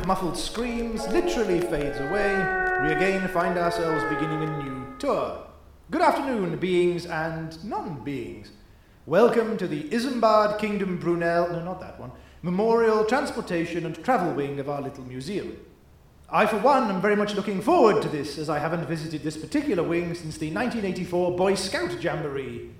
of 0.00 0.06
muffled 0.06 0.36
screams 0.36 1.06
literally 1.08 1.60
fades 1.60 1.98
away, 2.00 2.32
we 2.82 2.92
again 2.92 3.28
find 3.28 3.58
ourselves 3.58 4.02
beginning 4.04 4.42
a 4.42 4.62
new 4.62 4.86
tour. 4.98 5.46
Good 5.90 6.00
afternoon, 6.00 6.56
beings 6.56 7.04
and 7.04 7.62
non 7.62 8.02
beings. 8.02 8.50
Welcome 9.04 9.58
to 9.58 9.68
the 9.68 9.82
Isambard 9.90 10.58
Kingdom 10.58 10.96
Brunel, 10.98 11.50
no, 11.50 11.62
not 11.62 11.80
that 11.80 12.00
one, 12.00 12.12
Memorial 12.40 13.04
Transportation 13.04 13.84
and 13.84 14.02
Travel 14.02 14.32
Wing 14.32 14.58
of 14.58 14.70
our 14.70 14.80
little 14.80 15.04
museum. 15.04 15.58
I, 16.30 16.46
for 16.46 16.58
one, 16.58 16.90
am 16.90 17.02
very 17.02 17.16
much 17.16 17.34
looking 17.34 17.60
forward 17.60 18.00
to 18.00 18.08
this, 18.08 18.38
as 18.38 18.48
I 18.48 18.58
haven't 18.58 18.86
visited 18.86 19.22
this 19.22 19.36
particular 19.36 19.82
wing 19.82 20.14
since 20.14 20.38
the 20.38 20.50
1984 20.50 21.36
Boy 21.36 21.54
Scout 21.56 22.02
Jamboree. 22.02 22.70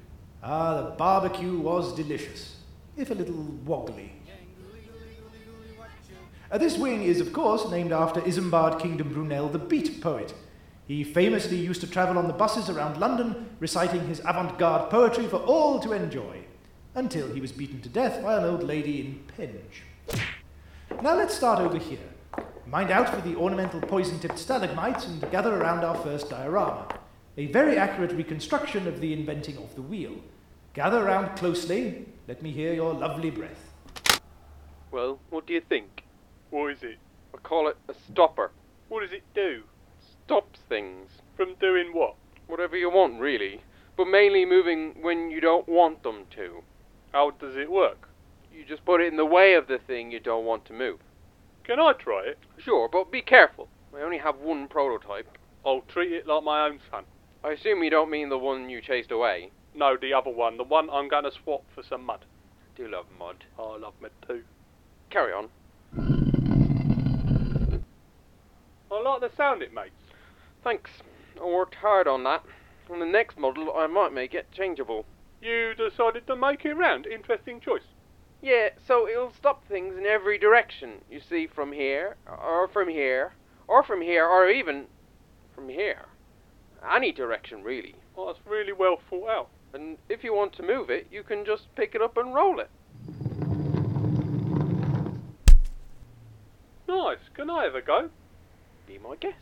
Ah, 0.42 0.82
the 0.82 0.90
barbecue 0.92 1.58
was 1.58 1.94
delicious, 1.94 2.56
if 2.96 3.10
a 3.10 3.14
little 3.14 3.58
woggly. 3.66 4.12
Uh, 6.50 6.58
this 6.58 6.76
wing 6.76 7.04
is, 7.04 7.20
of 7.20 7.32
course, 7.32 7.70
named 7.70 7.92
after 7.92 8.20
Isambard 8.22 8.80
Kingdom 8.80 9.12
Brunel, 9.12 9.48
the 9.48 9.58
beat 9.58 10.00
poet. 10.00 10.34
He 10.88 11.04
famously 11.04 11.56
used 11.56 11.80
to 11.82 11.86
travel 11.86 12.18
on 12.18 12.26
the 12.26 12.32
buses 12.32 12.68
around 12.68 12.98
London, 12.98 13.50
reciting 13.60 14.08
his 14.08 14.20
avant 14.26 14.58
garde 14.58 14.90
poetry 14.90 15.28
for 15.28 15.36
all 15.36 15.78
to 15.78 15.92
enjoy, 15.92 16.38
until 16.96 17.32
he 17.32 17.40
was 17.40 17.52
beaten 17.52 17.80
to 17.82 17.88
death 17.88 18.20
by 18.20 18.36
an 18.36 18.44
old 18.44 18.64
lady 18.64 19.00
in 19.00 19.20
Penge. 19.36 19.84
Now 21.00 21.14
let's 21.14 21.34
start 21.34 21.60
over 21.60 21.78
here. 21.78 22.00
Mind 22.66 22.90
out 22.90 23.08
for 23.08 23.20
the 23.20 23.36
ornamental 23.36 23.80
poison 23.80 24.18
tipped 24.18 24.38
stalagmites 24.38 25.06
and 25.06 25.30
gather 25.30 25.54
around 25.54 25.84
our 25.84 25.94
first 25.94 26.30
diorama. 26.30 26.88
A 27.36 27.46
very 27.46 27.76
accurate 27.76 28.12
reconstruction 28.12 28.88
of 28.88 29.00
the 29.00 29.12
inventing 29.12 29.56
of 29.56 29.72
the 29.76 29.82
wheel. 29.82 30.16
Gather 30.74 31.06
around 31.06 31.36
closely. 31.36 32.06
Let 32.26 32.42
me 32.42 32.50
hear 32.50 32.72
your 32.72 32.92
lovely 32.92 33.30
breath. 33.30 33.72
Well, 34.90 35.20
what 35.30 35.46
do 35.46 35.52
you 35.52 35.60
think? 35.60 36.04
What 36.50 36.72
is 36.72 36.82
it? 36.82 36.98
I 37.32 37.38
call 37.38 37.68
it 37.68 37.76
a 37.88 37.94
stopper. 37.94 38.50
What 38.88 39.02
does 39.02 39.12
it 39.12 39.22
do? 39.34 39.62
Stops 40.24 40.60
things. 40.68 41.10
From 41.36 41.54
doing 41.60 41.92
what? 41.92 42.16
Whatever 42.48 42.76
you 42.76 42.90
want, 42.90 43.20
really. 43.20 43.60
But 43.96 44.06
mainly 44.06 44.44
moving 44.44 44.96
when 45.00 45.30
you 45.30 45.40
don't 45.40 45.68
want 45.68 46.02
them 46.02 46.24
to. 46.34 46.62
How 47.12 47.30
does 47.30 47.56
it 47.56 47.70
work? 47.70 48.08
You 48.52 48.64
just 48.64 48.84
put 48.84 49.00
it 49.00 49.08
in 49.08 49.16
the 49.16 49.24
way 49.24 49.54
of 49.54 49.68
the 49.68 49.78
thing 49.78 50.10
you 50.10 50.18
don't 50.18 50.44
want 50.44 50.64
to 50.66 50.72
move. 50.72 50.98
Can 51.64 51.78
I 51.78 51.92
try 51.92 52.24
it? 52.24 52.38
Sure, 52.58 52.88
but 52.90 53.12
be 53.12 53.22
careful. 53.22 53.68
I 53.96 54.00
only 54.00 54.18
have 54.18 54.38
one 54.38 54.66
prototype. 54.66 55.38
I'll 55.64 55.82
treat 55.82 56.12
it 56.12 56.26
like 56.26 56.42
my 56.42 56.66
own 56.66 56.80
son. 56.90 57.04
I 57.44 57.52
assume 57.52 57.84
you 57.84 57.90
don't 57.90 58.10
mean 58.10 58.28
the 58.28 58.38
one 58.38 58.68
you 58.68 58.80
chased 58.80 59.12
away. 59.12 59.50
No, 59.74 59.96
the 59.96 60.12
other 60.12 60.30
one. 60.30 60.56
The 60.56 60.64
one 60.64 60.90
I'm 60.90 61.08
going 61.08 61.24
to 61.24 61.30
swap 61.30 61.64
for 61.74 61.82
some 61.82 62.04
mud. 62.04 62.24
Do 62.76 62.88
love 62.88 63.06
mud. 63.18 63.44
I 63.58 63.76
love 63.76 63.94
mud 64.00 64.10
too. 64.26 64.42
Carry 65.10 65.32
on. 65.32 66.29
I 68.92 69.00
like 69.00 69.20
the 69.20 69.30
sound 69.36 69.62
it 69.62 69.72
makes. 69.72 69.90
Thanks. 70.64 70.90
I 71.40 71.44
worked 71.44 71.76
hard 71.76 72.08
on 72.08 72.24
that. 72.24 72.44
On 72.90 72.98
the 72.98 73.06
next 73.06 73.38
model, 73.38 73.72
I 73.76 73.86
might 73.86 74.12
make 74.12 74.34
it 74.34 74.50
changeable. 74.50 75.06
You 75.40 75.74
decided 75.74 76.26
to 76.26 76.36
make 76.36 76.64
it 76.64 76.74
round. 76.74 77.06
Interesting 77.06 77.60
choice. 77.60 77.84
Yeah, 78.42 78.70
so 78.86 79.06
it'll 79.06 79.32
stop 79.32 79.66
things 79.68 79.96
in 79.96 80.06
every 80.06 80.38
direction. 80.38 81.02
You 81.10 81.20
see, 81.20 81.46
from 81.46 81.72
here, 81.72 82.16
or 82.26 82.68
from 82.68 82.88
here, 82.88 83.32
or 83.68 83.82
from 83.82 84.02
here, 84.02 84.26
or 84.26 84.48
even 84.48 84.86
from 85.54 85.68
here. 85.68 86.06
Any 86.90 87.12
direction, 87.12 87.62
really. 87.62 87.94
Well, 88.16 88.26
that's 88.26 88.44
really 88.46 88.72
well 88.72 88.98
thought 89.08 89.28
out. 89.28 89.48
And 89.72 89.98
if 90.08 90.24
you 90.24 90.34
want 90.34 90.52
to 90.54 90.62
move 90.62 90.90
it, 90.90 91.06
you 91.12 91.22
can 91.22 91.44
just 91.44 91.74
pick 91.76 91.94
it 91.94 92.02
up 92.02 92.16
and 92.16 92.34
roll 92.34 92.58
it. 92.58 92.70
Nice. 96.88 97.18
Can 97.34 97.50
I 97.50 97.64
have 97.64 97.76
a 97.76 97.82
go? 97.82 98.10
Be 98.90 98.98
my 98.98 99.14
guest. 99.20 99.36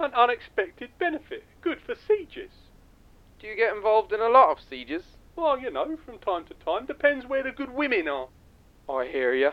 An 0.00 0.12
unexpected 0.12 0.90
benefit. 0.98 1.44
Good 1.60 1.78
for 1.86 1.94
sieges. 1.94 2.50
Do 3.38 3.46
you 3.46 3.54
get 3.54 3.76
involved 3.76 4.12
in 4.12 4.20
a 4.20 4.28
lot 4.28 4.50
of 4.50 4.58
sieges? 4.68 5.04
Well, 5.36 5.60
you 5.60 5.70
know, 5.70 5.96
from 6.04 6.18
time 6.18 6.44
to 6.46 6.54
time. 6.54 6.86
Depends 6.86 7.26
where 7.26 7.44
the 7.44 7.52
good 7.52 7.72
women 7.72 8.08
are. 8.08 8.26
I 8.88 9.06
hear 9.06 9.34
ya. 9.34 9.52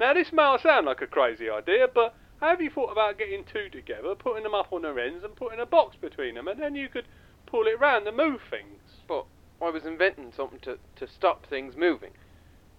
Now, 0.00 0.14
this 0.14 0.32
may 0.32 0.56
sound 0.62 0.86
like 0.86 1.02
a 1.02 1.06
crazy 1.06 1.50
idea, 1.50 1.88
but 1.94 2.14
have 2.40 2.62
you 2.62 2.70
thought 2.70 2.90
about 2.90 3.18
getting 3.18 3.44
two 3.44 3.68
together, 3.68 4.14
putting 4.14 4.44
them 4.44 4.54
up 4.54 4.72
on 4.72 4.80
their 4.80 4.98
ends, 4.98 5.24
and 5.24 5.36
putting 5.36 5.60
a 5.60 5.66
box 5.66 5.94
between 6.00 6.36
them, 6.36 6.48
and 6.48 6.58
then 6.58 6.74
you 6.74 6.88
could 6.88 7.04
pull 7.52 7.66
it 7.66 7.78
round 7.78 8.08
and 8.08 8.16
move 8.16 8.40
things? 8.48 8.80
But 9.06 9.26
I 9.60 9.68
was 9.68 9.84
inventing 9.84 10.32
something 10.34 10.58
to, 10.60 10.78
to 10.96 11.06
stop 11.06 11.46
things 11.46 11.76
moving. 11.76 12.12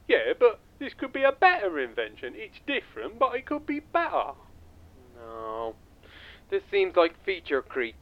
Yeah, 0.08 0.34
but 0.38 0.60
this 0.80 0.96
could 0.96 1.14
be 1.14 1.24
a 1.24 1.32
better 1.32 1.80
invention. 1.80 2.34
It's 2.36 2.60
different, 2.66 3.20
but 3.20 3.36
it 3.36 3.46
could 3.46 3.68
be 3.68 3.80
better. 3.80 4.32
No. 5.16 5.76
This 6.50 6.64
seems 6.72 6.96
like 6.96 7.24
feature 7.24 7.62
creep. 7.62 7.96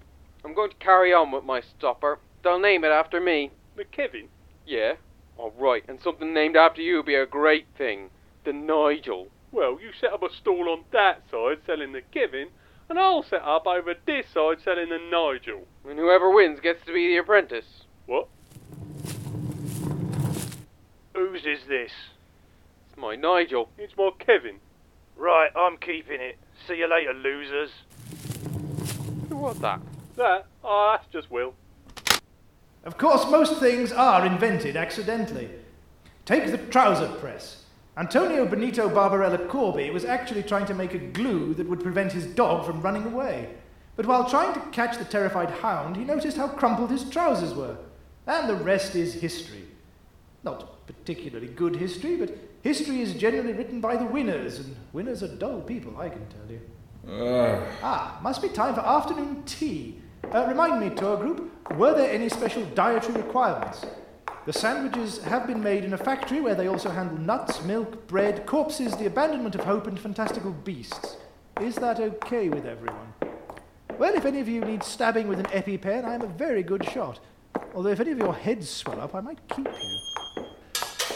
I'm 0.43 0.55
going 0.55 0.71
to 0.71 0.77
carry 0.77 1.13
on 1.13 1.31
with 1.31 1.43
my 1.43 1.61
stopper. 1.61 2.19
They'll 2.41 2.57
name 2.57 2.85
it 2.85 2.87
after 2.87 3.19
me. 3.19 3.51
The 3.75 3.83
Kevin? 3.83 4.29
Yeah? 4.65 4.93
Alright, 5.37 5.83
and 5.87 5.99
something 6.01 6.33
named 6.33 6.55
after 6.55 6.81
you 6.81 6.97
would 6.97 7.05
be 7.05 7.15
a 7.15 7.25
great 7.25 7.67
thing. 7.77 8.09
The 8.45 8.53
Nigel. 8.53 9.27
Well, 9.51 9.77
you 9.81 9.91
set 9.99 10.13
up 10.13 10.23
a 10.23 10.33
stall 10.33 10.69
on 10.69 10.85
that 10.93 11.23
side 11.29 11.59
selling 11.65 11.91
the 11.91 12.01
Kevin, 12.01 12.47
and 12.89 12.97
I'll 12.97 13.23
set 13.23 13.41
up 13.41 13.67
over 13.67 13.93
this 14.05 14.25
side 14.33 14.61
selling 14.63 14.89
the 14.89 14.97
Nigel. 14.97 15.67
And 15.87 15.97
whoever 15.97 16.29
wins 16.29 16.59
gets 16.59 16.85
to 16.85 16.93
be 16.93 17.07
the 17.07 17.17
apprentice. 17.17 17.65
What? 18.05 18.27
Whose 21.13 21.45
is 21.45 21.65
this? 21.67 21.91
It's 22.87 22.97
my 22.97 23.15
Nigel. 23.15 23.69
It's 23.77 23.95
my 23.97 24.11
Kevin. 24.19 24.59
Right, 25.17 25.49
I'm 25.55 25.77
keeping 25.77 26.21
it. 26.21 26.37
See 26.67 26.75
you 26.75 26.89
later, 26.89 27.13
losers. 27.13 27.71
What's 29.29 29.59
that? 29.59 29.81
That? 30.17 30.45
Oh, 30.63 30.95
that's 30.95 31.11
just 31.11 31.31
Will. 31.31 31.53
Of 32.83 32.97
course, 32.97 33.29
most 33.29 33.59
things 33.59 33.91
are 33.91 34.25
invented 34.25 34.75
accidentally. 34.75 35.49
Take 36.25 36.49
the 36.51 36.57
trouser 36.57 37.07
press. 37.19 37.65
Antonio 37.97 38.45
Benito 38.45 38.89
Barbarella 38.89 39.37
Corby 39.47 39.89
was 39.89 40.05
actually 40.05 40.43
trying 40.43 40.65
to 40.65 40.73
make 40.73 40.93
a 40.93 40.99
glue 40.99 41.53
that 41.55 41.67
would 41.67 41.81
prevent 41.81 42.11
his 42.11 42.25
dog 42.25 42.65
from 42.65 42.81
running 42.81 43.05
away. 43.05 43.49
But 44.01 44.07
while 44.09 44.27
trying 44.27 44.53
to 44.55 44.59
catch 44.71 44.97
the 44.97 45.05
terrified 45.05 45.51
hound, 45.51 45.95
he 45.95 46.03
noticed 46.03 46.35
how 46.35 46.47
crumpled 46.47 46.89
his 46.89 47.07
trousers 47.07 47.53
were. 47.53 47.77
And 48.25 48.49
the 48.49 48.55
rest 48.55 48.95
is 48.95 49.13
history. 49.13 49.65
Not 50.41 50.87
particularly 50.87 51.45
good 51.45 51.75
history, 51.75 52.15
but 52.15 52.35
history 52.63 53.01
is 53.01 53.13
generally 53.13 53.53
written 53.53 53.79
by 53.79 53.97
the 53.97 54.05
winners, 54.05 54.57
and 54.57 54.75
winners 54.91 55.21
are 55.21 55.27
dull 55.27 55.61
people, 55.61 55.95
I 55.99 56.09
can 56.09 56.25
tell 56.29 56.49
you. 56.49 56.61
Ah, 57.83 58.19
must 58.23 58.41
be 58.41 58.49
time 58.49 58.73
for 58.73 58.79
afternoon 58.79 59.43
tea. 59.43 60.01
Uh, 60.33 60.47
remind 60.47 60.79
me, 60.79 60.89
tour 60.89 61.17
group, 61.17 61.51
were 61.75 61.93
there 61.93 62.11
any 62.11 62.27
special 62.27 62.65
dietary 62.73 63.21
requirements? 63.21 63.85
The 64.47 64.53
sandwiches 64.53 65.19
have 65.25 65.45
been 65.45 65.61
made 65.61 65.85
in 65.85 65.93
a 65.93 65.97
factory 65.99 66.41
where 66.41 66.55
they 66.55 66.65
also 66.65 66.89
handle 66.89 67.19
nuts, 67.19 67.63
milk, 67.65 68.07
bread, 68.07 68.47
corpses, 68.47 68.97
the 68.97 69.05
abandonment 69.05 69.53
of 69.53 69.61
hope, 69.61 69.85
and 69.85 69.99
fantastical 69.99 70.53
beasts. 70.53 71.17
Is 71.59 71.75
that 71.75 71.99
okay 71.99 72.49
with 72.49 72.65
everyone? 72.65 73.13
Well, 73.97 74.15
if 74.15 74.25
any 74.25 74.39
of 74.39 74.47
you 74.47 74.61
need 74.61 74.83
stabbing 74.83 75.27
with 75.27 75.39
an 75.39 75.45
EpiPen, 75.47 76.05
I 76.05 76.15
am 76.15 76.21
a 76.21 76.27
very 76.27 76.63
good 76.63 76.83
shot. 76.89 77.19
Although 77.73 77.89
if 77.89 77.99
any 77.99 78.11
of 78.11 78.17
your 78.17 78.33
heads 78.33 78.69
swell 78.69 78.99
up, 78.99 79.13
I 79.13 79.21
might 79.21 79.39
keep 79.49 79.67
you. 79.67 80.45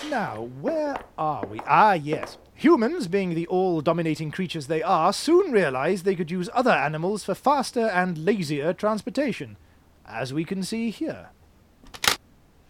Now, 0.10 0.50
where 0.62 0.98
are 1.18 1.45
we? 1.45 1.60
Ah, 1.66 1.94
yes. 1.94 2.38
Humans, 2.54 3.07
being 3.07 3.33
the 3.33 3.48
all 3.48 3.81
dominating 3.81 4.31
creatures 4.31 4.68
they 4.68 4.83
are, 4.83 5.12
soon 5.12 5.51
realized 5.51 6.06
they 6.06 6.16
could 6.16 6.31
use 6.31 6.50
other 6.54 6.72
animals 6.72 7.24
for 7.24 7.36
faster 7.36 7.88
and 7.88 8.18
lazier 8.18 8.72
transportation, 8.72 9.57
as 10.06 10.33
we 10.33 10.45
can 10.45 10.63
see 10.63 10.89
here. 10.89 11.30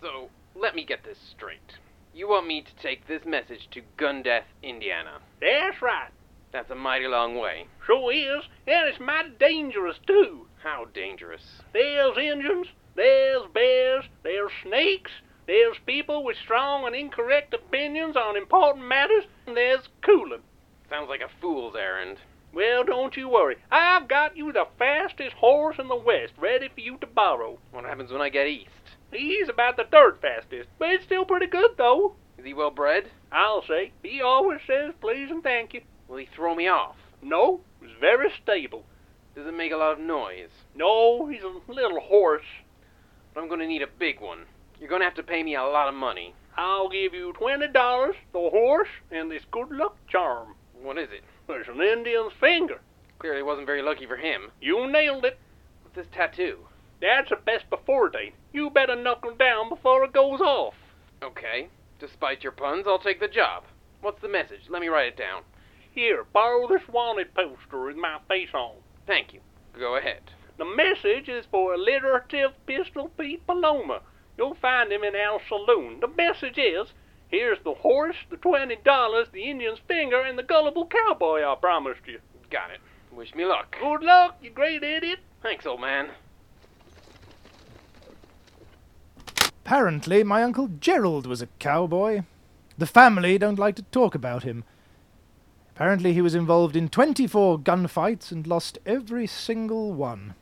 So, 0.01 0.29
let 0.55 0.75
me 0.75 0.85
get 0.85 1.03
this 1.03 1.19
straight. 1.19 1.73
You 2.13 2.29
want 2.29 2.47
me 2.47 2.61
to 2.61 2.75
take 2.81 3.07
this 3.07 3.25
message 3.25 3.69
to 3.71 3.81
Gundeath, 3.97 4.45
Indiana. 4.63 5.19
That's 5.41 5.81
right. 5.81 6.11
That's 6.55 6.71
a 6.71 6.75
mighty 6.75 7.05
long 7.05 7.35
way. 7.35 7.67
Sure 7.85 8.13
is. 8.13 8.45
And 8.65 8.87
it's 8.87 8.97
mighty 8.97 9.31
dangerous, 9.37 9.97
too. 10.07 10.47
How 10.63 10.85
dangerous. 10.85 11.41
There's 11.73 12.17
Injuns, 12.17 12.67
there's 12.95 13.45
bears, 13.53 14.05
there's 14.23 14.51
snakes, 14.63 15.11
there's 15.47 15.75
people 15.85 16.23
with 16.23 16.37
strong 16.37 16.87
and 16.87 16.95
incorrect 16.95 17.53
opinions 17.53 18.15
on 18.15 18.37
important 18.37 18.87
matters, 18.87 19.25
and 19.45 19.57
there's 19.57 19.89
cooling. 20.01 20.43
Sounds 20.89 21.09
like 21.09 21.19
a 21.19 21.41
fool's 21.41 21.75
errand. 21.77 22.19
Well, 22.53 22.85
don't 22.85 23.17
you 23.17 23.27
worry. 23.27 23.57
I've 23.69 24.07
got 24.07 24.37
you 24.37 24.53
the 24.53 24.69
fastest 24.79 25.35
horse 25.35 25.75
in 25.77 25.89
the 25.89 25.95
West 25.97 26.31
ready 26.37 26.69
for 26.73 26.79
you 26.79 26.97
to 26.99 27.07
borrow. 27.07 27.59
What 27.71 27.83
happens 27.83 28.13
when 28.13 28.21
I 28.21 28.29
get 28.29 28.47
east? 28.47 28.69
He's 29.11 29.49
about 29.49 29.75
the 29.75 29.83
third 29.91 30.19
fastest, 30.21 30.69
but 30.79 30.91
it's 30.91 31.03
still 31.03 31.25
pretty 31.25 31.47
good, 31.47 31.71
though. 31.77 32.15
Is 32.37 32.45
he 32.45 32.53
well 32.53 32.71
bred? 32.71 33.11
I'll 33.29 33.65
say. 33.67 33.91
He 34.01 34.21
always 34.21 34.61
says 34.65 34.93
please 35.01 35.29
and 35.29 35.43
thank 35.43 35.73
you. 35.73 35.81
Will 36.07 36.17
he 36.17 36.27
throw 36.35 36.55
me 36.55 36.67
off? 36.67 36.95
No, 37.21 37.61
he's 37.81 37.95
very 37.99 38.29
stable. 38.41 38.83
Does 39.35 39.47
it 39.47 39.53
make 39.53 39.71
a 39.71 39.77
lot 39.77 39.93
of 39.93 39.99
noise? 39.99 40.49
No, 40.75 41.27
he's 41.27 41.43
a 41.43 41.71
little 41.71 41.99
hoarse. 41.99 42.45
But 43.33 43.41
I'm 43.41 43.49
gonna 43.49 43.67
need 43.67 43.81
a 43.81 43.87
big 43.87 44.21
one. 44.21 44.45
You're 44.79 44.89
gonna 44.89 45.05
have 45.05 45.15
to 45.15 45.23
pay 45.23 45.43
me 45.43 45.55
a 45.55 45.63
lot 45.63 45.89
of 45.89 45.95
money. 45.95 46.33
I'll 46.55 46.89
give 46.89 47.13
you 47.13 47.33
twenty 47.33 47.67
dollars, 47.67 48.15
the 48.31 48.49
horse, 48.49 48.89
and 49.11 49.29
this 49.29 49.43
good 49.51 49.71
luck 49.71 49.97
charm. 50.07 50.55
What 50.73 50.97
is 50.97 51.09
it? 51.11 51.23
It's 51.49 51.69
an 51.69 51.81
Indian's 51.81 52.33
finger. 52.39 52.79
Clearly 53.19 53.43
wasn't 53.43 53.67
very 53.67 53.81
lucky 53.81 54.05
for 54.05 54.17
him. 54.17 54.51
You 54.61 54.89
nailed 54.89 55.25
it. 55.25 55.37
What's 55.83 55.95
this 55.95 56.07
tattoo? 56.13 56.59
That's 57.01 57.31
a 57.31 57.35
best 57.35 57.69
before 57.69 58.09
date. 58.09 58.35
You 58.53 58.69
better 58.69 58.95
knuckle 58.95 59.35
down 59.35 59.69
before 59.69 60.03
it 60.05 60.13
goes 60.13 60.39
off. 60.39 60.75
Okay. 61.21 61.69
Despite 61.99 62.43
your 62.43 62.51
puns, 62.51 62.85
I'll 62.87 62.99
take 62.99 63.19
the 63.19 63.27
job. 63.27 63.63
What's 64.01 64.21
the 64.21 64.27
message? 64.27 64.69
Let 64.69 64.81
me 64.81 64.87
write 64.87 65.07
it 65.07 65.17
down. 65.17 65.43
Here, 65.95 66.25
borrow 66.25 66.68
this 66.68 66.88
wanted 66.89 67.33
poster 67.33 67.86
with 67.86 67.95
my 67.95 68.19
face 68.27 68.53
on. 68.53 68.75
Thank 69.07 69.33
you. 69.33 69.39
Go 69.80 69.95
ahead. 69.95 70.21
The 70.57 70.65
message 70.65 71.30
is 71.30 71.45
for 71.50 71.74
alliterative 71.74 72.51
Pistol 72.65 73.09
Pete 73.18 73.47
Paloma. 73.47 74.01
You'll 74.38 74.56
find 74.56 74.92
him 74.92 75.06
in 75.06 75.15
our 75.15 75.39
saloon. 75.47 76.01
The 76.01 76.09
message 76.09 76.57
is 76.57 76.89
here's 77.30 77.59
the 77.63 77.75
horse, 77.75 78.18
the 78.30 78.36
twenty 78.36 78.75
dollars, 78.75 79.30
the 79.31 79.50
Indian's 79.50 79.80
finger, 79.88 80.19
and 80.19 80.38
the 80.38 80.44
gullible 80.44 80.86
cowboy 80.86 81.42
I 81.44 81.56
promised 81.56 82.06
you. 82.06 82.19
Got 82.50 82.71
it. 82.71 82.81
Wish 83.13 83.33
me 83.33 83.45
luck. 83.45 83.77
Good 83.80 84.03
luck, 84.03 84.38
you 84.41 84.50
great 84.50 84.83
idiot. 84.83 85.19
Thanks, 85.41 85.65
old 85.65 85.80
man. 85.80 86.09
Apparently, 89.65 90.24
my 90.24 90.44
Uncle 90.44 90.68
Gerald 90.68 91.25
was 91.25 91.41
a 91.41 91.48
cowboy. 91.59 92.24
The 92.77 92.86
family 92.86 93.38
don't 93.38 93.57
like 93.57 93.77
to 93.77 93.83
talk 93.83 94.13
about 94.13 94.44
him. 94.44 94.65
Apparently, 95.75 96.13
he 96.13 96.22
was 96.22 96.36
involved 96.36 96.77
in 96.77 96.88
24 96.88 97.60
gunfights 97.60 98.31
and 98.31 98.48
lost 98.48 98.80
every 98.86 99.27
single 99.27 99.92
one. 99.92 100.33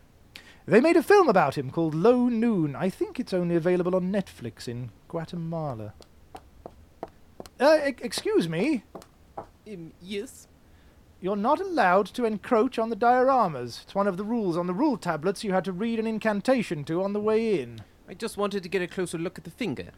They 0.67 0.79
made 0.79 0.95
a 0.95 1.01
film 1.01 1.27
about 1.27 1.57
him 1.57 1.71
called 1.71 1.95
Low 1.95 2.29
Noon. 2.29 2.75
I 2.75 2.91
think 2.91 3.19
it's 3.19 3.33
only 3.33 3.55
available 3.55 3.95
on 3.95 4.11
Netflix 4.11 4.67
in 4.67 4.91
Guatemala. 5.07 5.95
Uh, 7.59 7.79
e- 7.87 7.95
excuse 8.01 8.47
me. 8.47 8.83
Um, 9.67 9.93
yes? 9.99 10.47
You're 11.19 11.35
not 11.35 11.59
allowed 11.59 12.05
to 12.07 12.25
encroach 12.25 12.77
on 12.77 12.91
the 12.91 12.95
dioramas. 12.95 13.81
It's 13.81 13.95
one 13.95 14.07
of 14.07 14.17
the 14.17 14.23
rules 14.23 14.55
on 14.55 14.67
the 14.67 14.73
rule 14.73 14.97
tablets 14.97 15.43
you 15.43 15.51
had 15.51 15.65
to 15.65 15.71
read 15.71 15.97
an 15.97 16.05
incantation 16.05 16.83
to 16.83 17.01
on 17.01 17.13
the 17.13 17.19
way 17.19 17.59
in. 17.59 17.81
I 18.07 18.13
just 18.13 18.37
wanted 18.37 18.61
to 18.61 18.69
get 18.69 18.83
a 18.83 18.87
closer 18.87 19.17
look 19.17 19.39
at 19.39 19.45
the 19.45 19.49
finger. 19.49 19.93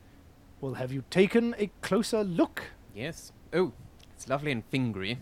Well, 0.61 0.75
have 0.75 0.93
you 0.93 1.03
taken 1.09 1.53
a 1.57 1.69
closer 1.81 2.23
look? 2.23 2.63
Yes. 2.95 3.33
Oh, 3.51 3.73
it's 4.15 4.29
lovely 4.29 4.51
and 4.51 4.69
fingery. 4.71 5.17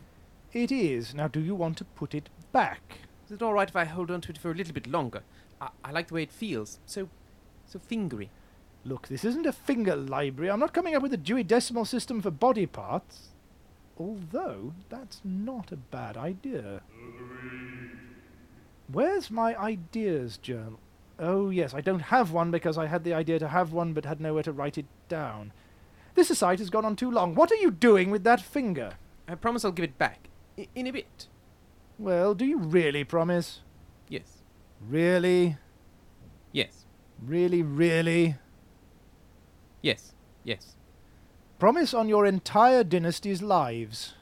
It 0.53 0.71
is. 0.71 1.15
Now, 1.15 1.27
do 1.27 1.39
you 1.39 1.55
want 1.55 1.77
to 1.77 1.83
put 1.83 2.13
it 2.13 2.29
back? 2.51 2.99
Is 3.25 3.31
it 3.31 3.41
all 3.41 3.53
right 3.53 3.69
if 3.69 3.75
I 3.75 3.85
hold 3.85 4.11
on 4.11 4.21
to 4.21 4.31
it 4.31 4.37
for 4.37 4.51
a 4.51 4.53
little 4.53 4.73
bit 4.73 4.87
longer? 4.87 5.23
I, 5.59 5.69
I 5.83 5.91
like 5.91 6.07
the 6.07 6.13
way 6.13 6.23
it 6.23 6.31
feels. 6.31 6.79
So, 6.85 7.09
so 7.65 7.79
fingery. 7.79 8.29
Look, 8.85 9.07
this 9.07 9.25
isn't 9.25 9.45
a 9.45 9.53
finger 9.53 9.95
library. 9.95 10.51
I'm 10.51 10.59
not 10.59 10.73
coming 10.73 10.93
up 10.93 11.01
with 11.01 11.13
a 11.13 11.17
Dewey 11.17 11.43
Decimal 11.43 11.85
System 11.85 12.21
for 12.21 12.31
body 12.31 12.65
parts. 12.65 13.29
Although, 13.97 14.73
that's 14.89 15.21
not 15.23 15.71
a 15.71 15.77
bad 15.77 16.17
idea. 16.17 16.81
Where's 18.91 19.31
my 19.31 19.55
ideas 19.57 20.37
journal? 20.37 20.79
Oh, 21.17 21.49
yes, 21.49 21.73
I 21.73 21.81
don't 21.81 21.99
have 21.99 22.31
one 22.31 22.51
because 22.51 22.77
I 22.77 22.87
had 22.87 23.03
the 23.03 23.13
idea 23.13 23.39
to 23.39 23.47
have 23.47 23.71
one 23.71 23.93
but 23.93 24.05
had 24.05 24.19
nowhere 24.19 24.43
to 24.43 24.51
write 24.51 24.77
it 24.77 24.85
down. 25.07 25.53
This 26.15 26.29
aside 26.29 26.59
has 26.59 26.69
gone 26.69 26.85
on 26.85 26.95
too 26.95 27.09
long. 27.09 27.35
What 27.35 27.51
are 27.51 27.55
you 27.55 27.71
doing 27.71 28.11
with 28.11 28.23
that 28.23 28.41
finger? 28.41 28.93
I 29.27 29.35
promise 29.35 29.65
I'll 29.65 29.71
give 29.71 29.85
it 29.85 29.97
back. 29.97 30.29
I- 30.57 30.67
in 30.75 30.87
a 30.87 30.91
bit. 30.91 31.27
Well, 31.97 32.33
do 32.35 32.45
you 32.45 32.57
really 32.57 33.03
promise? 33.03 33.61
Yes. 34.09 34.43
Really? 34.81 35.57
Yes. 36.51 36.85
Really, 37.23 37.61
really? 37.63 38.35
Yes. 39.81 40.13
Yes. 40.43 40.75
Promise 41.59 41.93
on 41.93 42.09
your 42.09 42.25
entire 42.25 42.83
dynasty's 42.83 43.41
lives. 43.41 44.13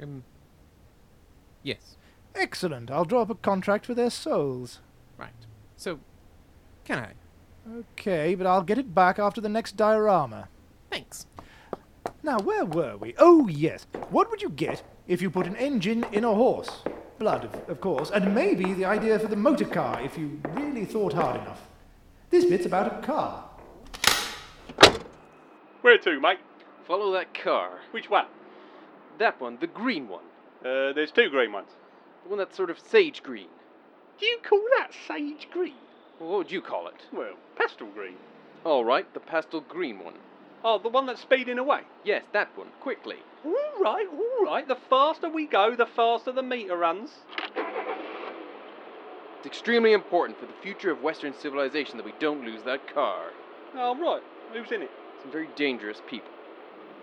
Um. 0.00 0.24
Yes. 1.62 1.96
Excellent. 2.34 2.90
I'll 2.90 3.04
draw 3.04 3.22
up 3.22 3.30
a 3.30 3.34
contract 3.34 3.84
for 3.86 3.94
their 3.94 4.10
souls. 4.10 4.80
Right. 5.18 5.30
So, 5.76 5.98
can 6.84 6.98
I? 6.98 7.12
Okay, 7.92 8.34
but 8.34 8.46
I'll 8.46 8.62
get 8.62 8.78
it 8.78 8.94
back 8.94 9.18
after 9.18 9.40
the 9.40 9.48
next 9.48 9.76
diorama. 9.76 10.48
Thanks. 10.98 11.26
Now, 12.24 12.40
where 12.40 12.64
were 12.64 12.96
we? 12.96 13.14
Oh, 13.18 13.46
yes. 13.46 13.86
What 14.10 14.30
would 14.30 14.42
you 14.42 14.48
get 14.48 14.82
if 15.06 15.22
you 15.22 15.30
put 15.30 15.46
an 15.46 15.54
engine 15.54 16.04
in 16.10 16.24
a 16.24 16.34
horse? 16.34 16.82
Blood, 17.20 17.44
of, 17.44 17.68
of 17.68 17.80
course, 17.80 18.10
and 18.10 18.34
maybe 18.34 18.74
the 18.74 18.84
idea 18.84 19.16
for 19.16 19.28
the 19.28 19.36
motor 19.36 19.64
car 19.64 20.00
if 20.02 20.18
you 20.18 20.40
really 20.54 20.84
thought 20.84 21.12
hard 21.12 21.40
enough. 21.40 21.68
This 22.30 22.44
bit's 22.44 22.66
about 22.66 22.98
a 22.98 23.06
car. 23.06 23.44
Where 25.82 25.98
to, 25.98 26.20
mate? 26.20 26.38
Follow 26.88 27.12
that 27.12 27.32
car. 27.32 27.78
Which 27.92 28.10
one? 28.10 28.26
That 29.20 29.40
one, 29.40 29.58
the 29.60 29.68
green 29.68 30.08
one. 30.08 30.24
Uh, 30.62 30.92
there's 30.92 31.12
two 31.12 31.30
green 31.30 31.52
ones. 31.52 31.70
The 32.24 32.30
one 32.30 32.38
that's 32.38 32.56
sort 32.56 32.70
of 32.70 32.80
sage 32.80 33.22
green. 33.22 33.48
Do 34.18 34.26
you 34.26 34.38
call 34.42 34.64
that 34.78 34.90
sage 35.06 35.46
green? 35.52 35.74
Well, 36.18 36.30
what 36.30 36.38
would 36.38 36.50
you 36.50 36.60
call 36.60 36.88
it? 36.88 37.00
Well, 37.12 37.34
pastel 37.56 37.86
green. 37.86 38.16
All 38.64 38.84
right, 38.84 39.12
the 39.14 39.20
pastel 39.20 39.60
green 39.60 40.02
one. 40.02 40.14
Oh, 40.64 40.78
the 40.78 40.88
one 40.88 41.06
that's 41.06 41.20
speeding 41.20 41.58
away. 41.58 41.82
Yes, 42.04 42.24
that 42.32 42.56
one. 42.56 42.68
Quickly. 42.80 43.16
All 43.44 43.54
right, 43.80 44.06
all 44.10 44.44
right. 44.44 44.66
The 44.66 44.76
faster 44.90 45.28
we 45.28 45.46
go, 45.46 45.76
the 45.76 45.86
faster 45.86 46.32
the 46.32 46.42
meter 46.42 46.76
runs. 46.76 47.10
It's 49.38 49.46
extremely 49.46 49.92
important 49.92 50.38
for 50.38 50.46
the 50.46 50.52
future 50.62 50.90
of 50.90 51.02
Western 51.02 51.32
civilization 51.32 51.96
that 51.96 52.06
we 52.06 52.14
don't 52.18 52.44
lose 52.44 52.62
that 52.64 52.92
car. 52.92 53.30
Oh, 53.76 53.96
right. 53.96 54.22
Who's 54.52 54.72
in 54.72 54.82
it? 54.82 54.90
Some 55.22 55.30
very 55.30 55.48
dangerous 55.54 56.02
people. 56.08 56.30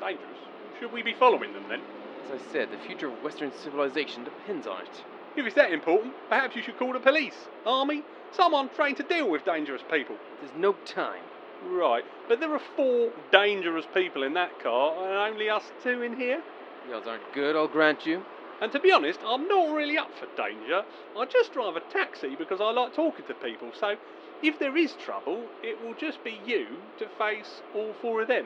Dangerous. 0.02 0.38
Should 0.80 0.92
we 0.92 1.02
be 1.02 1.14
following 1.14 1.54
them 1.54 1.64
then? 1.70 1.82
As 2.26 2.42
I 2.42 2.52
said, 2.52 2.72
the 2.72 2.78
future 2.86 3.08
of 3.08 3.24
Western 3.24 3.54
civilization 3.54 4.26
depends 4.26 4.68
on 4.68 4.82
it. 4.82 5.04
If 5.38 5.46
it's 5.46 5.56
that 5.56 5.72
important, 5.72 6.14
perhaps 6.28 6.56
you 6.56 6.62
should 6.62 6.78
call 6.78 6.92
the 6.92 7.00
police, 7.00 7.48
army, 7.66 8.04
someone 8.32 8.70
trained 8.70 8.98
to 8.98 9.04
deal 9.04 9.30
with 9.30 9.46
dangerous 9.46 9.84
people. 9.90 10.18
There's 10.42 10.56
no 10.58 10.74
time. 10.86 11.24
Right, 11.66 12.06
but 12.28 12.40
there 12.40 12.54
are 12.54 12.62
four 12.76 13.12
dangerous 13.32 13.86
people 13.94 14.24
in 14.24 14.34
that 14.36 14.62
car, 14.62 14.94
and 15.04 15.34
only 15.34 15.50
us 15.50 15.64
two 15.84 16.04
in 16.04 16.16
here. 16.16 16.42
The 16.88 16.96
odds 16.96 17.08
aren't 17.08 17.34
good, 17.34 17.56
I'll 17.56 17.68
grant 17.68 18.06
you. 18.06 18.24
And 18.62 18.72
to 18.72 18.80
be 18.80 18.92
honest, 18.92 19.20
I'm 19.26 19.48
not 19.48 19.76
really 19.76 19.98
up 19.98 20.12
for 20.18 20.28
danger. 20.38 20.84
I 21.18 21.26
just 21.26 21.54
drive 21.54 21.76
a 21.76 21.82
taxi 21.82 22.36
because 22.36 22.62
I 22.62 22.72
like 22.72 22.94
talking 22.94 23.26
to 23.26 23.34
people. 23.34 23.72
So, 23.78 23.98
if 24.44 24.60
there 24.60 24.78
is 24.78 24.94
trouble, 24.94 25.44
it 25.64 25.84
will 25.84 25.96
just 25.96 26.24
be 26.24 26.40
you 26.46 26.68
to 27.00 27.08
face 27.18 27.62
all 27.74 27.94
four 28.02 28.22
of 28.22 28.28
them. 28.28 28.46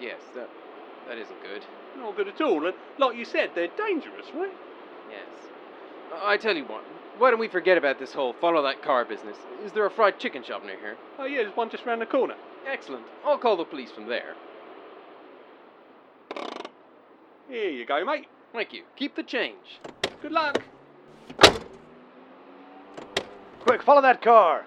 Yes, 0.00 0.20
that 0.34 0.48
that 1.08 1.18
isn't 1.18 1.42
good. 1.42 1.62
Not 1.98 2.16
good 2.16 2.28
at 2.28 2.40
all. 2.40 2.66
And 2.66 2.74
like 2.98 3.16
you 3.16 3.24
said, 3.24 3.50
they're 3.54 3.68
dangerous, 3.76 4.26
right? 4.34 4.52
Yes. 5.10 5.50
I 6.22 6.36
tell 6.36 6.56
you 6.56 6.64
what. 6.64 6.84
Why 7.18 7.30
don't 7.30 7.38
we 7.38 7.48
forget 7.48 7.78
about 7.78 7.98
this 7.98 8.12
whole 8.12 8.32
follow 8.40 8.62
that 8.62 8.82
car 8.82 9.04
business? 9.04 9.36
Is 9.64 9.72
there 9.72 9.86
a 9.86 9.90
fried 9.90 10.18
chicken 10.18 10.42
shop 10.42 10.64
near 10.64 10.78
here? 10.78 10.96
Oh 11.18 11.24
yeah, 11.24 11.42
there's 11.44 11.56
one 11.56 11.70
just 11.70 11.86
round 11.86 12.00
the 12.00 12.06
corner. 12.06 12.34
Excellent. 12.66 13.04
I'll 13.24 13.38
call 13.38 13.56
the 13.56 13.64
police 13.64 13.90
from 13.92 14.08
there. 14.08 14.34
Here 17.48 17.70
you 17.70 17.86
go, 17.86 18.04
mate. 18.04 18.26
Thank 18.52 18.72
you. 18.72 18.82
Keep 18.96 19.14
the 19.16 19.22
change. 19.22 19.80
Good 20.22 20.32
luck. 20.32 20.62
Quick, 23.60 23.82
follow 23.82 24.02
that 24.02 24.20
car. 24.20 24.64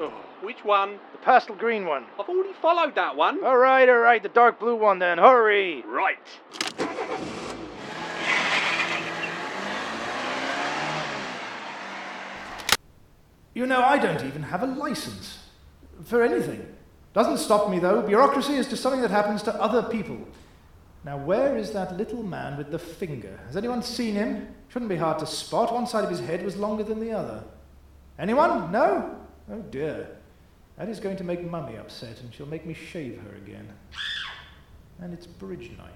Oh, 0.00 0.12
which 0.42 0.64
one? 0.64 0.98
The 1.12 1.18
pastel 1.18 1.54
green 1.54 1.86
one. 1.86 2.04
I've 2.18 2.28
already 2.28 2.54
followed 2.60 2.94
that 2.94 3.14
one. 3.14 3.44
All 3.44 3.56
right, 3.56 3.88
all 3.88 3.98
right, 3.98 4.22
the 4.22 4.28
dark 4.28 4.58
blue 4.58 4.76
one 4.76 4.98
then. 4.98 5.18
Hurry! 5.18 5.84
Right. 5.86 6.18
You 13.54 13.66
know, 13.66 13.80
I 13.80 13.98
don't 13.98 14.24
even 14.26 14.42
have 14.42 14.62
a 14.62 14.66
license 14.66 15.38
for 16.04 16.22
anything. 16.22 16.66
Doesn't 17.12 17.38
stop 17.38 17.70
me, 17.70 17.78
though. 17.78 18.02
Bureaucracy 18.02 18.54
is 18.54 18.68
just 18.68 18.82
something 18.82 19.00
that 19.00 19.12
happens 19.12 19.42
to 19.44 19.54
other 19.54 19.82
people. 19.84 20.18
Now, 21.04 21.18
where 21.18 21.56
is 21.56 21.70
that 21.72 21.96
little 21.96 22.22
man 22.22 22.56
with 22.56 22.70
the 22.70 22.78
finger? 22.78 23.38
Has 23.46 23.56
anyone 23.56 23.82
seen 23.82 24.14
him? 24.14 24.48
Shouldn't 24.68 24.88
be 24.88 24.96
hard 24.96 25.20
to 25.20 25.26
spot. 25.26 25.72
One 25.72 25.86
side 25.86 26.02
of 26.02 26.10
his 26.10 26.20
head 26.20 26.44
was 26.44 26.56
longer 26.56 26.82
than 26.82 26.98
the 26.98 27.12
other. 27.12 27.44
Anyone? 28.18 28.72
No? 28.72 29.16
Oh 29.50 29.60
dear. 29.70 30.08
That 30.76 30.88
is 30.88 30.98
going 30.98 31.16
to 31.18 31.24
make 31.24 31.48
Mummy 31.48 31.76
upset, 31.76 32.20
and 32.20 32.34
she'll 32.34 32.46
make 32.46 32.66
me 32.66 32.74
shave 32.74 33.20
her 33.20 33.36
again. 33.36 33.68
And 35.00 35.14
it's 35.14 35.26
bridge 35.26 35.70
night. 35.78 35.94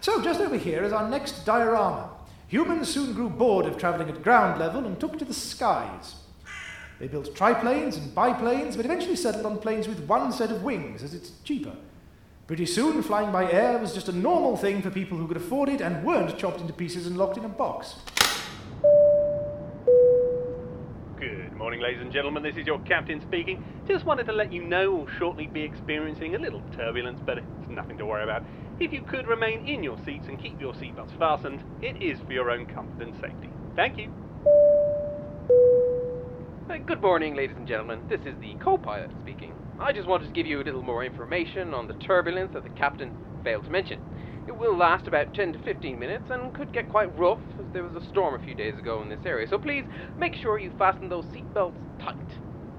So, 0.00 0.22
just 0.22 0.40
over 0.40 0.56
here 0.56 0.84
is 0.84 0.92
our 0.92 1.08
next 1.08 1.44
diorama. 1.44 2.10
Humans 2.48 2.88
soon 2.88 3.12
grew 3.14 3.28
bored 3.28 3.66
of 3.66 3.76
travelling 3.76 4.08
at 4.08 4.22
ground 4.22 4.60
level 4.60 4.86
and 4.86 4.98
took 4.98 5.18
to 5.18 5.24
the 5.24 5.34
skies. 5.34 6.14
They 7.00 7.08
built 7.08 7.34
triplanes 7.34 7.96
and 7.96 8.14
biplanes, 8.14 8.76
but 8.76 8.84
eventually 8.84 9.16
settled 9.16 9.46
on 9.46 9.58
planes 9.58 9.88
with 9.88 10.06
one 10.06 10.32
set 10.32 10.50
of 10.50 10.62
wings, 10.62 11.02
as 11.02 11.12
it's 11.12 11.32
cheaper. 11.42 11.74
Pretty 12.46 12.66
soon, 12.66 13.02
flying 13.02 13.32
by 13.32 13.50
air 13.50 13.78
was 13.78 13.94
just 13.94 14.08
a 14.08 14.12
normal 14.12 14.56
thing 14.56 14.82
for 14.82 14.90
people 14.90 15.18
who 15.18 15.26
could 15.26 15.36
afford 15.36 15.68
it 15.68 15.80
and 15.80 16.04
weren't 16.04 16.36
chopped 16.38 16.60
into 16.60 16.72
pieces 16.72 17.06
and 17.06 17.16
locked 17.16 17.38
in 17.38 17.44
a 17.44 17.48
box. 17.48 17.96
Good 21.18 21.52
morning, 21.54 21.80
ladies 21.80 22.02
and 22.02 22.12
gentlemen. 22.12 22.42
This 22.42 22.56
is 22.56 22.66
your 22.66 22.78
captain 22.80 23.20
speaking. 23.22 23.64
Just 23.88 24.04
wanted 24.04 24.26
to 24.26 24.32
let 24.32 24.52
you 24.52 24.62
know 24.62 24.94
we'll 24.94 25.08
shortly 25.18 25.46
be 25.46 25.62
experiencing 25.62 26.34
a 26.34 26.38
little 26.38 26.62
turbulence, 26.76 27.20
but 27.24 27.38
it's 27.38 27.68
nothing 27.68 27.96
to 27.98 28.06
worry 28.06 28.22
about. 28.22 28.44
If 28.78 28.92
you 28.92 29.02
could 29.02 29.26
remain 29.26 29.66
in 29.66 29.82
your 29.82 29.96
seats 30.04 30.26
and 30.28 30.40
keep 30.40 30.60
your 30.60 30.74
seatbelts 30.74 31.18
fastened, 31.18 31.62
it 31.80 32.00
is 32.02 32.20
for 32.20 32.32
your 32.32 32.50
own 32.50 32.66
comfort 32.66 33.02
and 33.02 33.14
safety. 33.14 33.48
Thank 33.74 33.98
you. 33.98 34.12
Uh, 36.74 36.78
good 36.78 37.00
morning, 37.00 37.36
ladies 37.36 37.56
and 37.56 37.68
gentlemen. 37.68 38.00
This 38.08 38.20
is 38.22 38.34
the 38.40 38.54
co-pilot 38.54 39.10
speaking. 39.22 39.54
I 39.78 39.92
just 39.92 40.08
wanted 40.08 40.26
to 40.26 40.32
give 40.32 40.46
you 40.46 40.60
a 40.60 40.64
little 40.64 40.82
more 40.82 41.04
information 41.04 41.72
on 41.72 41.86
the 41.86 41.94
turbulence 41.94 42.50
that 42.54 42.64
the 42.64 42.70
captain 42.70 43.16
failed 43.44 43.64
to 43.64 43.70
mention. 43.70 44.00
It 44.48 44.56
will 44.56 44.76
last 44.76 45.06
about 45.06 45.34
10 45.34 45.52
to 45.52 45.58
15 45.60 45.96
minutes 45.96 46.24
and 46.30 46.52
could 46.52 46.72
get 46.72 46.90
quite 46.90 47.16
rough 47.16 47.38
as 47.60 47.66
there 47.72 47.84
was 47.84 47.94
a 48.02 48.08
storm 48.08 48.40
a 48.40 48.44
few 48.44 48.56
days 48.56 48.76
ago 48.76 49.02
in 49.02 49.08
this 49.08 49.20
area. 49.24 49.46
So 49.48 49.56
please 49.56 49.84
make 50.18 50.34
sure 50.34 50.58
you 50.58 50.72
fasten 50.76 51.08
those 51.08 51.24
seatbelts 51.26 51.76
tight. 52.00 52.16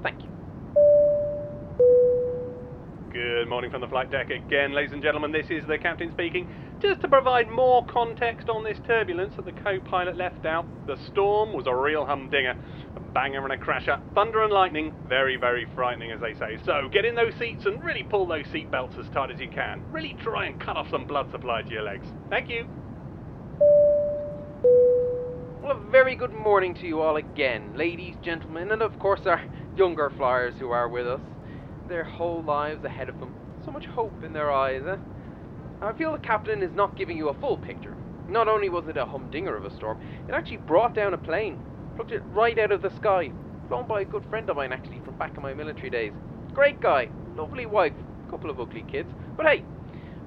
Thank 0.03 0.23
you. 0.23 0.29
Good 3.13 3.47
morning 3.47 3.71
from 3.71 3.79
the 3.79 3.87
flight 3.87 4.11
deck 4.11 4.29
again, 4.29 4.73
ladies 4.73 4.91
and 4.91 5.01
gentlemen. 5.01 5.31
This 5.31 5.45
is 5.49 5.63
the 5.69 5.77
captain 5.77 6.11
speaking. 6.11 6.49
Just 6.81 6.99
to 6.99 7.07
provide 7.07 7.49
more 7.49 7.85
context 7.85 8.49
on 8.49 8.65
this 8.65 8.77
turbulence 8.85 9.33
that 9.37 9.45
the 9.45 9.53
co 9.53 9.79
pilot 9.79 10.17
left 10.17 10.45
out, 10.45 10.65
the 10.85 10.97
storm 11.11 11.53
was 11.53 11.65
a 11.65 11.73
real 11.73 12.05
humdinger. 12.05 12.55
Banger 13.15 13.45
and 13.45 13.53
a 13.53 13.57
crasher. 13.57 14.01
Thunder 14.13 14.43
and 14.43 14.51
lightning, 14.51 14.93
very, 15.07 15.38
very 15.38 15.65
frightening, 15.74 16.12
as 16.12 16.19
they 16.19 16.34
say. 16.34 16.60
So 16.65 16.89
get 16.91 17.05
in 17.05 17.15
those 17.15 17.34
seats 17.39 17.65
and 17.65 17.81
really 17.81 18.03
pull 18.03 18.27
those 18.27 18.45
seat 18.51 18.69
belts 18.69 18.95
as 19.00 19.07
tight 19.13 19.31
as 19.31 19.39
you 19.39 19.50
can. 19.50 19.81
Really 19.89 20.17
try 20.22 20.48
and 20.48 20.60
cut 20.60 20.75
off 20.75 20.89
some 20.91 21.07
blood 21.07 21.31
supply 21.31 21.62
to 21.62 21.69
your 21.69 21.84
legs. 21.84 22.05
Thank 22.29 22.50
you. 22.50 22.67
Well, 25.63 25.77
a 25.77 25.89
very 25.89 26.15
good 26.17 26.34
morning 26.34 26.75
to 26.75 26.86
you 26.86 27.00
all 27.00 27.15
again, 27.15 27.72
ladies, 27.77 28.15
gentlemen, 28.22 28.72
and 28.72 28.81
of 28.81 29.00
course 29.00 29.22
our 29.25 29.41
younger 29.77 30.12
flyers 30.17 30.53
who 30.60 30.72
are 30.72 30.89
with 30.89 31.07
us. 31.07 31.22
Their 31.88 32.03
whole 32.03 32.43
lives 32.43 32.84
ahead 32.84 33.07
of 33.07 33.22
them. 33.22 33.34
So 33.63 33.72
much 33.72 33.86
hope 33.86 34.25
in 34.25 34.34
their 34.34 34.51
eyes, 34.51 34.84
eh? 34.86 34.98
I 35.81 35.93
feel 35.93 36.12
the 36.12 36.19
captain 36.19 36.62
is 36.62 36.75
not 36.75 36.98
giving 36.98 37.15
you 37.15 37.29
a 37.29 37.39
full 37.39 37.57
picture. 37.57 37.95
Not 38.27 38.50
only 38.50 38.67
was 38.67 38.89
it 38.89 38.98
a 38.98 39.05
humdinger 39.05 39.55
of 39.55 39.63
a 39.63 39.74
storm, 39.74 40.01
it 40.27 40.34
actually 40.34 40.57
brought 40.57 40.93
down 40.93 41.13
a 41.13 41.17
plane. 41.17 41.62
Plucked 41.95 42.11
it 42.11 42.21
right 42.33 42.57
out 42.59 42.71
of 42.71 42.81
the 42.81 42.95
sky. 42.95 43.31
Flown 43.67 43.87
by 43.87 44.01
a 44.01 44.05
good 44.05 44.25
friend 44.29 44.49
of 44.49 44.57
mine, 44.57 44.73
actually, 44.73 45.01
from 45.05 45.17
back 45.17 45.35
in 45.35 45.41
my 45.41 45.53
military 45.53 45.89
days. 45.89 46.13
Great 46.53 46.79
guy. 46.79 47.09
Lovely 47.35 47.65
wife. 47.65 47.93
Couple 48.29 48.49
of 48.49 48.59
ugly 48.59 48.85
kids. 48.91 49.09
But 49.37 49.45
hey, 49.45 49.63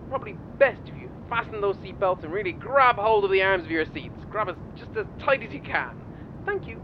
probably 0.08 0.36
best 0.58 0.80
if 0.86 0.96
you 0.96 1.10
fasten 1.28 1.60
those 1.60 1.76
seatbelts 1.76 2.24
and 2.24 2.32
really 2.32 2.52
grab 2.52 2.96
hold 2.96 3.24
of 3.24 3.30
the 3.30 3.42
arms 3.42 3.64
of 3.64 3.70
your 3.70 3.84
seats. 3.92 4.14
Grab 4.30 4.48
as 4.48 4.56
just 4.76 4.96
as 4.96 5.06
tight 5.20 5.42
as 5.42 5.52
you 5.52 5.60
can. 5.60 6.00
Thank 6.46 6.66
you. 6.66 6.80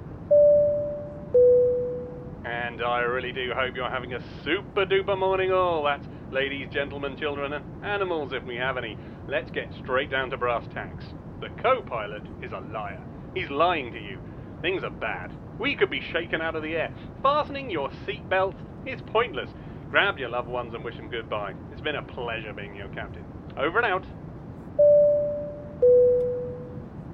And 2.45 2.83
I 2.83 3.01
really 3.01 3.33
do 3.33 3.53
hope 3.55 3.75
you're 3.75 3.89
having 3.89 4.15
a 4.15 4.23
super 4.45 4.85
duper 4.85 5.19
morning 5.19 5.51
all. 5.51 5.85
That's 5.85 6.07
ladies, 6.31 6.69
gentlemen, 6.71 7.17
children, 7.17 7.55
and 7.55 7.85
animals 7.85 8.33
if 8.33 8.45
we 8.45 8.57
have 8.57 8.77
any. 8.77 8.99
Let's 9.29 9.51
get 9.51 9.73
straight 9.83 10.11
down 10.11 10.31
to 10.31 10.37
brass 10.37 10.65
tacks. 10.75 11.05
The 11.41 11.49
co 11.63 11.83
pilot 11.83 12.23
is 12.43 12.53
a 12.53 12.61
liar. 12.73 13.03
He's 13.35 13.51
lying 13.51 13.93
to 13.93 13.99
you. 13.99 14.19
Things 14.63 14.83
are 14.83 14.91
bad. 14.91 15.33
We 15.59 15.77
could 15.77 15.91
be 15.91 16.01
shaken 16.13 16.41
out 16.41 16.57
of 16.57 16.63
the 16.63 16.75
air. 16.75 16.93
Fastening 17.23 17.71
your 17.71 17.91
seatbelt 18.07 18.55
is 18.87 19.01
pointless. 19.07 19.51
Grab 19.91 20.19
your 20.19 20.29
loved 20.29 20.49
ones 20.49 20.75
and 20.75 20.85
wish 20.85 20.97
them 20.97 21.09
goodbye. 21.09 21.55
It's 21.73 21.81
been 21.81 21.97
a 21.97 22.03
pleasure 22.03 22.53
being 22.53 22.75
your 22.75 22.89
captain. 22.89 23.25
Over 23.57 23.79
and 23.79 23.87
out. 23.87 24.05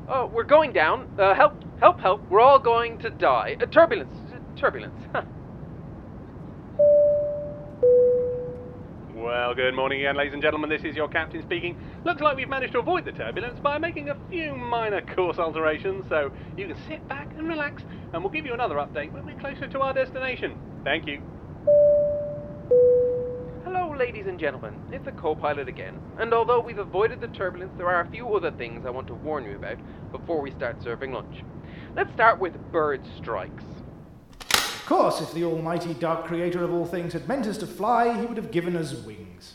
Oh, 0.09 0.31
we're 0.33 0.45
going 0.45 0.73
down. 0.73 1.09
Uh, 1.19 1.35
help, 1.35 1.55
help, 1.79 2.01
help. 2.01 2.29
We're 2.31 2.41
all 2.41 2.59
going 2.59 2.99
to 2.99 3.11
die. 3.11 3.57
Uh, 3.61 3.67
turbulence. 3.67 4.15
Turbulence. 4.57 4.95
Well, 9.31 9.55
good 9.55 9.77
morning 9.77 10.01
again, 10.01 10.17
ladies 10.17 10.33
and 10.33 10.43
gentlemen. 10.43 10.69
This 10.69 10.83
is 10.83 10.97
your 10.97 11.07
captain 11.07 11.41
speaking. 11.43 11.79
Looks 12.05 12.21
like 12.21 12.37
we've 12.37 12.49
managed 12.49 12.73
to 12.73 12.81
avoid 12.81 13.05
the 13.05 13.13
turbulence 13.13 13.61
by 13.61 13.79
making 13.79 14.09
a 14.09 14.17
few 14.29 14.57
minor 14.57 15.03
course 15.15 15.39
alterations, 15.39 16.05
so 16.09 16.33
you 16.57 16.67
can 16.67 16.77
sit 16.89 17.07
back 17.07 17.29
and 17.39 17.47
relax, 17.47 17.85
and 18.13 18.25
we'll 18.25 18.33
give 18.33 18.45
you 18.45 18.55
another 18.55 18.75
update 18.75 19.13
when 19.13 19.25
we're 19.25 19.39
closer 19.39 19.69
to 19.69 19.81
our 19.83 19.95
destination. 19.95 20.59
Thank 20.83 21.07
you. 21.07 21.23
Hello, 23.63 23.95
ladies 23.97 24.27
and 24.27 24.37
gentlemen. 24.37 24.75
It's 24.91 25.05
the 25.05 25.13
co-pilot 25.13 25.69
again. 25.69 26.01
And 26.19 26.35
although 26.35 26.61
we've 26.61 26.79
avoided 26.79 27.21
the 27.21 27.29
turbulence, 27.29 27.73
there 27.77 27.87
are 27.87 28.01
a 28.01 28.11
few 28.11 28.35
other 28.35 28.51
things 28.51 28.85
I 28.85 28.91
want 28.91 29.07
to 29.07 29.15
warn 29.15 29.45
you 29.45 29.55
about 29.55 29.79
before 30.11 30.41
we 30.41 30.51
start 30.51 30.83
serving 30.83 31.13
lunch. 31.13 31.45
Let's 31.95 32.13
start 32.15 32.41
with 32.41 32.55
bird 32.73 33.07
strikes. 33.17 33.63
Of 34.91 34.97
course, 34.99 35.21
if 35.21 35.33
the 35.33 35.45
almighty 35.45 35.95
dark 35.95 36.25
creator 36.25 36.65
of 36.65 36.73
all 36.73 36.85
things 36.85 37.13
had 37.13 37.29
meant 37.29 37.47
us 37.47 37.57
to 37.59 37.67
fly, 37.69 38.19
he 38.19 38.27
would 38.27 38.37
have 38.37 38.51
given 38.51 38.75
us 38.75 38.93
wings. 38.93 39.55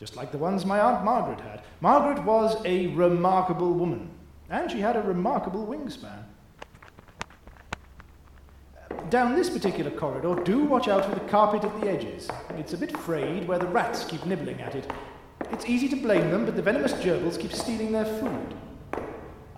Just 0.00 0.16
like 0.16 0.32
the 0.32 0.38
ones 0.38 0.64
my 0.64 0.80
Aunt 0.80 1.04
Margaret 1.04 1.38
had. 1.42 1.60
Margaret 1.82 2.24
was 2.24 2.56
a 2.64 2.86
remarkable 2.94 3.74
woman, 3.74 4.08
and 4.48 4.70
she 4.70 4.80
had 4.80 4.96
a 4.96 5.02
remarkable 5.02 5.66
wingspan. 5.66 6.24
Down 9.10 9.34
this 9.34 9.50
particular 9.50 9.90
corridor, 9.90 10.42
do 10.44 10.64
watch 10.64 10.88
out 10.88 11.04
for 11.04 11.14
the 11.14 11.28
carpet 11.28 11.62
at 11.62 11.80
the 11.82 11.90
edges. 11.90 12.26
It's 12.56 12.72
a 12.72 12.78
bit 12.78 12.96
frayed 12.96 13.46
where 13.46 13.58
the 13.58 13.66
rats 13.66 14.04
keep 14.04 14.24
nibbling 14.24 14.62
at 14.62 14.74
it. 14.74 14.90
It's 15.50 15.66
easy 15.66 15.90
to 15.90 15.96
blame 15.96 16.30
them, 16.30 16.46
but 16.46 16.56
the 16.56 16.62
venomous 16.62 16.94
gerbils 16.94 17.38
keep 17.38 17.52
stealing 17.52 17.92
their 17.92 18.06
food. 18.06 18.54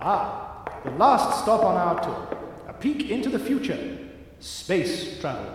Ah, 0.01 0.65
the 0.83 0.91
last 0.91 1.43
stop 1.43 1.63
on 1.63 1.77
our 1.77 1.97
tour. 2.03 2.37
A 2.67 2.73
peek 2.73 3.09
into 3.09 3.29
the 3.29 3.39
future. 3.39 4.03
Space 4.39 5.19
travel. 5.19 5.51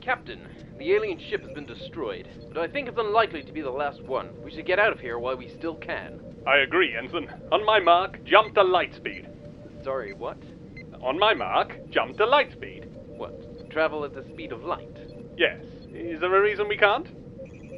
Captain, 0.00 0.40
the 0.78 0.92
alien 0.92 1.18
ship 1.18 1.42
has 1.42 1.52
been 1.52 1.66
destroyed, 1.66 2.26
but 2.48 2.58
I 2.58 2.66
think 2.66 2.88
it's 2.88 2.98
unlikely 2.98 3.42
to 3.42 3.52
be 3.52 3.60
the 3.60 3.70
last 3.70 4.02
one. 4.02 4.30
We 4.42 4.50
should 4.50 4.66
get 4.66 4.78
out 4.78 4.92
of 4.92 5.00
here 5.00 5.18
while 5.18 5.36
we 5.36 5.48
still 5.48 5.74
can. 5.74 6.20
I 6.46 6.58
agree, 6.58 6.96
Ensign. 6.96 7.28
On 7.52 7.64
my 7.64 7.78
mark, 7.78 8.24
jump 8.24 8.54
to 8.54 8.62
light 8.62 8.94
speed. 8.94 9.28
Sorry, 9.84 10.14
what? 10.14 10.38
On 11.02 11.18
my 11.18 11.34
mark, 11.34 11.78
jump 11.90 12.16
to 12.16 12.26
light 12.26 12.52
speed. 12.52 12.88
What? 13.06 13.70
Travel 13.70 14.04
at 14.04 14.14
the 14.14 14.24
speed 14.32 14.52
of 14.52 14.64
light? 14.64 14.96
Yes. 15.36 15.62
Is 15.92 16.20
there 16.20 16.34
a 16.34 16.40
reason 16.40 16.68
we 16.68 16.78
can't? 16.78 17.06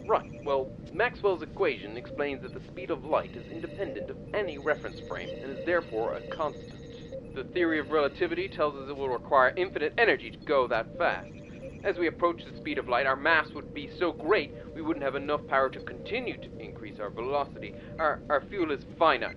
Right. 0.07 0.41
Well, 0.45 0.71
Maxwell's 0.93 1.43
equation 1.43 1.97
explains 1.97 2.43
that 2.43 2.55
the 2.55 2.65
speed 2.71 2.91
of 2.91 3.05
light 3.05 3.35
is 3.37 3.51
independent 3.51 4.09
of 4.09 4.17
any 4.35 4.57
reference 4.59 5.01
frame 5.09 5.31
and 5.31 5.59
is 5.59 5.67
therefore 5.67 6.15
a 6.15 6.21
constant. 6.29 6.84
The 7.35 7.45
theory 7.45 7.79
of 7.81 7.91
relativity 7.91 8.49
tells 8.49 8.75
us 8.77 8.89
it 8.89 8.97
will 8.97 9.09
require 9.09 9.53
infinite 9.57 9.95
energy 9.99 10.31
to 10.31 10.37
go 10.39 10.67
that 10.69 10.97
fast. 10.97 11.29
As 11.83 11.97
we 11.99 12.07
approach 12.07 12.41
the 12.45 12.57
speed 12.57 12.79
of 12.79 12.89
light, 12.89 13.07
our 13.07 13.17
mass 13.17 13.49
would 13.55 13.75
be 13.75 13.91
so 13.99 14.13
great 14.13 14.53
we 14.75 14.81
wouldn't 14.83 15.05
have 15.05 15.17
enough 15.17 15.47
power 15.49 15.69
to 15.69 15.81
continue 15.81 16.37
to 16.39 16.59
increase 16.59 16.99
our 17.01 17.11
velocity. 17.11 17.75
Our, 17.99 18.21
our 18.31 18.43
fuel 18.49 18.71
is 18.71 18.81
finite. 18.99 19.37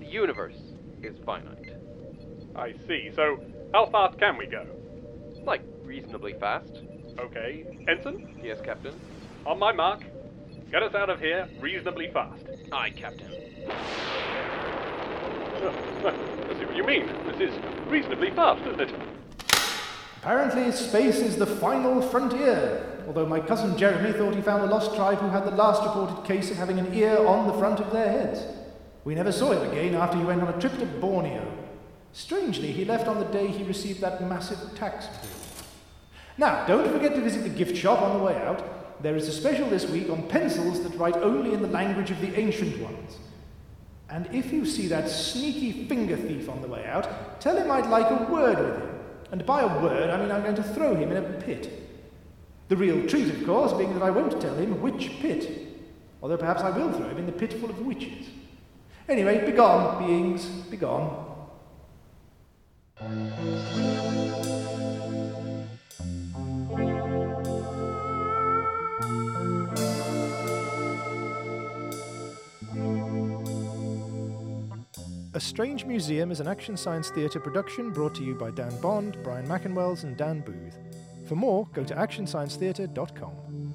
The 0.00 0.06
universe 0.06 0.56
is 1.02 1.16
finite. 1.24 1.72
I 2.54 2.74
see. 2.86 3.10
So, 3.14 3.38
how 3.72 3.86
fast 3.86 4.18
can 4.18 4.36
we 4.36 4.46
go? 4.46 4.66
Like, 5.44 5.62
reasonably 5.84 6.34
fast. 6.40 6.72
Okay. 7.18 7.64
Ensign, 7.88 8.40
Yes, 8.42 8.58
Captain? 8.64 8.94
on 9.46 9.58
my 9.60 9.72
mark, 9.72 10.02
get 10.72 10.82
us 10.82 10.94
out 10.94 11.08
of 11.08 11.20
here 11.20 11.48
reasonably 11.60 12.10
fast. 12.12 12.44
Aye, 12.72 12.90
Captain. 12.90 13.30
I 15.56 16.54
see 16.58 16.64
what 16.66 16.76
you 16.76 16.84
mean. 16.84 17.08
This 17.38 17.50
is 17.50 17.86
reasonably 17.86 18.30
fast, 18.30 18.66
isn't 18.66 18.80
it? 18.80 18.94
Apparently, 20.22 20.72
space 20.72 21.18
is 21.18 21.36
the 21.36 21.46
final 21.46 22.00
frontier, 22.00 23.04
although 23.06 23.26
my 23.26 23.40
cousin 23.40 23.76
Jeremy 23.76 24.12
thought 24.12 24.34
he 24.34 24.40
found 24.40 24.62
a 24.62 24.66
lost 24.66 24.96
tribe 24.96 25.18
who 25.18 25.28
had 25.28 25.44
the 25.44 25.50
last 25.50 25.82
reported 25.82 26.26
case 26.26 26.50
of 26.50 26.56
having 26.56 26.78
an 26.78 26.94
ear 26.94 27.26
on 27.26 27.46
the 27.46 27.52
front 27.52 27.78
of 27.78 27.92
their 27.92 28.10
heads. 28.10 28.42
We 29.04 29.14
never 29.14 29.32
saw 29.32 29.52
him 29.52 29.70
again 29.70 29.94
after 29.94 30.16
he 30.16 30.24
went 30.24 30.40
on 30.40 30.48
a 30.48 30.58
trip 30.58 30.78
to 30.78 30.86
Borneo. 30.86 31.46
Strangely, 32.14 32.72
he 32.72 32.86
left 32.86 33.06
on 33.06 33.18
the 33.18 33.26
day 33.26 33.48
he 33.48 33.64
received 33.64 34.00
that 34.00 34.26
massive 34.26 34.74
tax 34.74 35.06
bill. 35.06 35.30
Now, 36.38 36.66
don't 36.66 36.90
forget 36.90 37.14
to 37.16 37.20
visit 37.20 37.42
the 37.42 37.50
gift 37.50 37.76
shop 37.76 38.00
on 38.00 38.16
the 38.16 38.24
way 38.24 38.36
out. 38.36 39.02
There 39.02 39.14
is 39.14 39.28
a 39.28 39.32
special 39.32 39.68
this 39.68 39.86
week 39.90 40.08
on 40.08 40.26
pencils 40.26 40.82
that 40.82 40.96
write 40.96 41.16
only 41.16 41.52
in 41.52 41.60
the 41.60 41.68
language 41.68 42.10
of 42.10 42.20
the 42.22 42.34
ancient 42.40 42.80
ones. 42.80 43.18
And 44.08 44.28
if 44.32 44.52
you 44.52 44.64
see 44.64 44.86
that 44.88 45.08
sneaky 45.08 45.86
finger 45.86 46.16
thief 46.16 46.48
on 46.48 46.62
the 46.62 46.68
way 46.68 46.86
out, 46.86 47.40
tell 47.40 47.56
him 47.56 47.70
I'd 47.70 47.90
like 47.90 48.10
a 48.10 48.30
word 48.30 48.58
with 48.58 48.78
him. 48.78 48.90
And 49.32 49.44
by 49.44 49.62
a 49.62 49.82
word, 49.82 50.10
I 50.10 50.20
mean 50.20 50.30
I'm 50.30 50.42
going 50.42 50.54
to 50.56 50.62
throw 50.62 50.94
him 50.94 51.10
in 51.10 51.16
a 51.16 51.22
pit. 51.40 51.72
The 52.68 52.76
real 52.76 53.06
treat, 53.08 53.28
of 53.28 53.44
course, 53.44 53.72
being 53.72 53.92
that 53.94 54.02
I 54.02 54.10
won't 54.10 54.40
tell 54.40 54.54
him 54.54 54.80
which 54.80 55.10
pit. 55.20 55.50
Although 56.22 56.36
perhaps 56.36 56.62
I 56.62 56.70
will 56.70 56.92
throw 56.92 57.08
him 57.08 57.18
in 57.18 57.26
the 57.26 57.32
pit 57.32 57.52
full 57.54 57.70
of 57.70 57.78
witches. 57.80 58.26
Anyway, 59.08 59.44
begone, 59.44 60.04
beings, 60.04 60.46
begone. 60.46 61.24
A 75.36 75.38
Strange 75.40 75.84
Museum 75.84 76.30
is 76.30 76.40
an 76.40 76.48
Action 76.48 76.78
Science 76.78 77.10
Theatre 77.10 77.38
production 77.38 77.90
brought 77.90 78.14
to 78.14 78.24
you 78.24 78.34
by 78.34 78.50
Dan 78.50 78.74
Bond, 78.80 79.18
Brian 79.22 79.46
McInwells, 79.46 80.02
and 80.02 80.16
Dan 80.16 80.40
Booth. 80.40 80.78
For 81.28 81.34
more, 81.36 81.68
go 81.74 81.84
to 81.84 81.94
actionsciencetheatre.com. 81.94 83.65